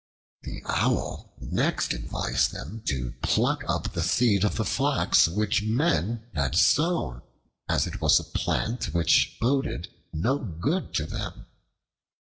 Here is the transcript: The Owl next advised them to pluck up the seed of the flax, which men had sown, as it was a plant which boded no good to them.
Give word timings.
The 0.41 0.63
Owl 0.65 1.31
next 1.39 1.93
advised 1.93 2.53
them 2.53 2.81
to 2.87 3.11
pluck 3.21 3.63
up 3.67 3.93
the 3.93 4.01
seed 4.01 4.43
of 4.43 4.55
the 4.55 4.65
flax, 4.65 5.27
which 5.27 5.61
men 5.61 6.25
had 6.33 6.55
sown, 6.55 7.21
as 7.69 7.85
it 7.85 8.01
was 8.01 8.19
a 8.19 8.23
plant 8.23 8.95
which 8.95 9.37
boded 9.39 9.89
no 10.11 10.39
good 10.39 10.95
to 10.95 11.05
them. 11.05 11.45